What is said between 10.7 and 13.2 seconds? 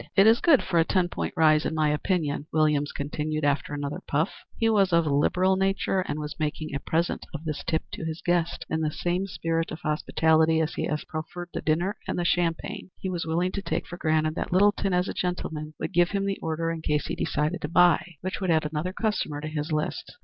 he had proffered the dinner and the champagne. He